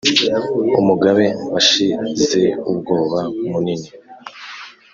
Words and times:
umugabe 0.79 1.25
washize 1.53 2.43
ubwoba 2.69 3.19
munini 3.49 3.89